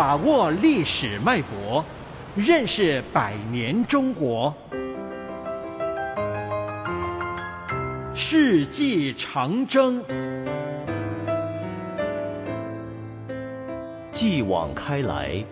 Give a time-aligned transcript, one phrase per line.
[0.00, 1.84] 把握历史脉搏，
[2.34, 4.50] 认识百年中国。
[8.14, 10.02] 世纪长征，
[14.10, 15.44] 继往开来，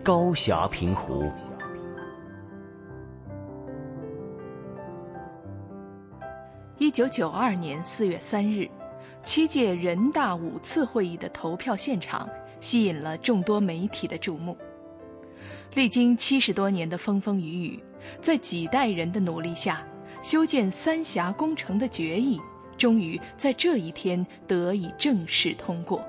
[0.00, 1.28] 高峡平湖。
[6.78, 8.70] 一九九二年四月三日，
[9.24, 12.28] 七届人大五次会议的投票现场
[12.60, 14.56] 吸引了众多媒体的注目。
[15.74, 17.82] 历经七十多年的风风雨雨，
[18.22, 19.86] 在几代人的努力下，
[20.22, 22.40] 修建三峡工程的决议
[22.78, 26.02] 终于在这一天得以正式通过。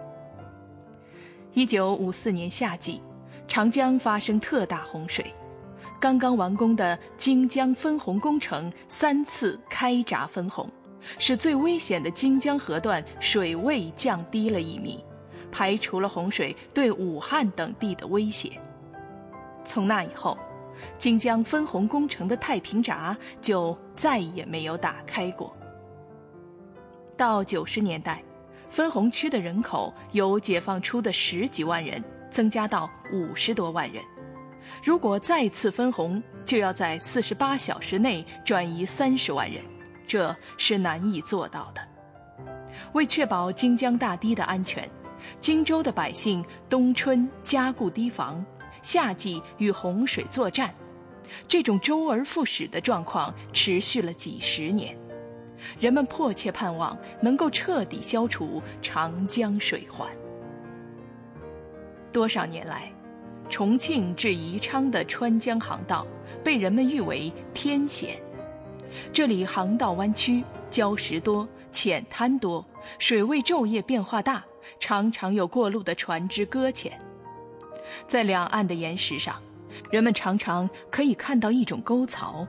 [1.53, 3.01] 一九五四年夏季，
[3.47, 5.33] 长江发生特大洪水。
[5.99, 10.69] 刚刚完工的京江分洪工程三次开闸分洪，
[11.17, 15.03] 使最危险的京江河段水位降低了一米，
[15.51, 18.59] 排除了洪水对武汉等地的威胁。
[19.65, 20.37] 从那以后，
[20.97, 25.55] 京江分洪工程的太平闸就再也没有打开过。
[27.17, 28.23] 到九十年代，
[28.69, 34.03] 分洪区的人口由解放初的十几万人增加到五十多万人。
[34.83, 39.63] 如果再次分洪，就要在四十八小时内转移三十万人，
[40.05, 41.81] 这是难以做到的。
[42.93, 44.87] 为确保京江大堤的安全，
[45.39, 48.43] 荆州的百姓冬春加固堤防，
[48.81, 50.73] 夏季与洪水作战，
[51.47, 54.97] 这种周而复始的状况持续了几十年。
[55.79, 60.07] 人们迫切盼望能够彻底消除长江水患。
[62.13, 62.91] 多少年来，
[63.49, 66.05] 重庆至宜昌的川江航道
[66.43, 68.21] 被人们誉为天险。
[69.11, 72.65] 这里航道弯曲，礁石多，浅滩多，
[72.99, 74.45] 水位昼夜变化大，
[74.79, 76.99] 常常有过路的船只搁浅。
[78.07, 79.41] 在两岸的岩石上，
[79.91, 82.45] 人们常常可以看到一种沟槽。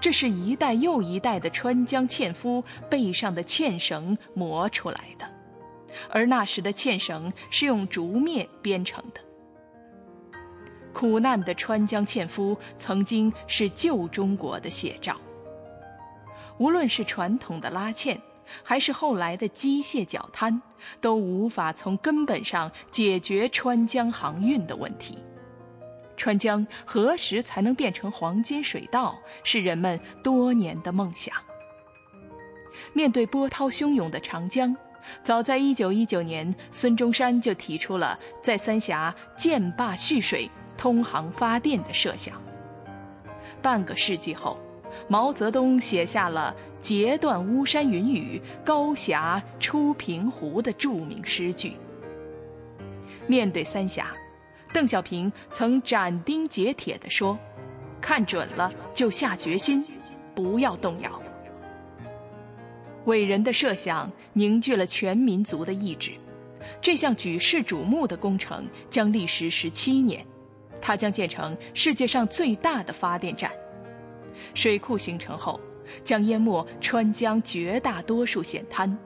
[0.00, 5.26] 这是一代又一代的川江纤夫背上的纤绳磨出来的，
[6.08, 9.20] 而那时的纤绳是用竹篾编成的。
[10.92, 15.16] 苦难的川江纤夫曾经是旧中国的写照。
[16.58, 18.16] 无论是传统的拉纤，
[18.62, 20.60] 还是后来的机械绞滩，
[21.00, 25.18] 都无法从根本上解决川江航运的问题。
[26.16, 31.34] 川江何时才能变成黄金水道，是人们多年的梦想。
[32.92, 34.76] 面对波涛汹涌的长江，
[35.22, 40.50] 早在1919年，孙中山就提出了在三峡建坝蓄水。
[40.74, 42.34] 通航发电的设想。
[43.60, 44.58] 半个世纪后，
[45.06, 51.72] 毛泽东写下了“截断巫山云雨，高峡出平湖”的著名诗句。
[53.26, 54.12] 面对三峡，
[54.72, 57.38] 邓小平曾斩钉截铁地说
[58.02, 59.82] ：“看准了就下决心，
[60.34, 61.22] 不要动摇。”
[63.06, 66.12] 伟人的设想凝聚了全民族的意志。
[66.80, 70.24] 这项举世瞩目的工程将历时十七年。
[70.80, 73.50] 它将建成世界上最大的发电站，
[74.52, 75.60] 水库形成后，
[76.04, 78.96] 将淹没川江绝大多数险滩，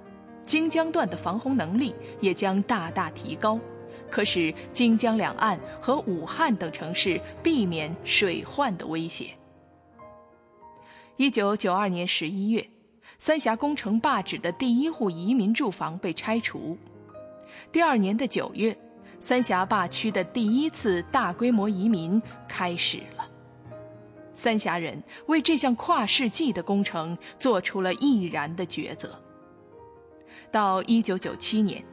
[0.44, 3.59] 京江段的防洪能力也将大大提高，
[4.10, 9.31] 可使京江两岸和武汉等城市避免水患的威胁。
[11.16, 12.69] 一九九二年十一月，
[13.19, 16.76] 三峡工程坝址的第一户移民住房被拆除，
[17.72, 18.76] 第二年的九月。
[19.19, 23.26] 三峡坝区的第一次大规模移民开始了。
[24.36, 29.20] 三峡人为这项跨世纪的工程做出了毅然的抉择。
[30.52, 31.84] 到1997年，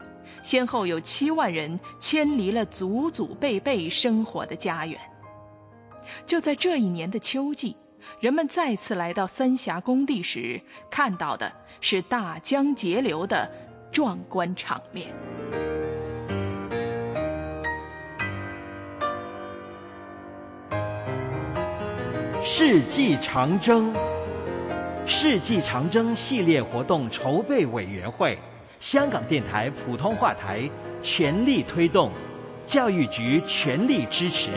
[0.44, 5.00] 先后有7万人迁离了祖祖辈辈生活的家园。
[6.26, 7.76] 就在这一年的秋季，
[8.20, 10.62] 人们再次来到三峡工地时，
[10.92, 13.50] 看到的是大江截流的
[13.92, 15.14] 壮观场面。
[22.46, 23.94] 世纪长征，
[25.06, 28.38] 世纪长征系列活动筹备委员会，
[28.82, 30.70] 香港电台普通话台
[31.02, 32.12] 全力推动，
[32.66, 34.52] 教育局全力支持。